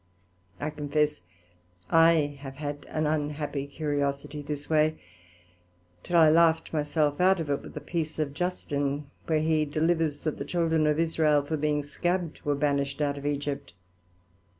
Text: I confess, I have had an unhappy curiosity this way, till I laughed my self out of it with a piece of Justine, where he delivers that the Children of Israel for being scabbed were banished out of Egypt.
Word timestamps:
I 0.59 0.71
confess, 0.71 1.21
I 1.91 2.35
have 2.41 2.55
had 2.55 2.87
an 2.89 3.05
unhappy 3.05 3.67
curiosity 3.67 4.41
this 4.41 4.67
way, 4.67 4.97
till 6.01 6.17
I 6.17 6.27
laughed 6.31 6.73
my 6.73 6.81
self 6.81 7.21
out 7.21 7.39
of 7.39 7.51
it 7.51 7.61
with 7.61 7.77
a 7.77 7.81
piece 7.81 8.17
of 8.17 8.33
Justine, 8.33 9.11
where 9.27 9.41
he 9.41 9.63
delivers 9.63 10.21
that 10.21 10.39
the 10.39 10.43
Children 10.45 10.87
of 10.87 10.97
Israel 10.99 11.43
for 11.43 11.55
being 11.55 11.83
scabbed 11.83 12.41
were 12.41 12.55
banished 12.55 12.99
out 12.99 13.19
of 13.19 13.27
Egypt. 13.27 13.73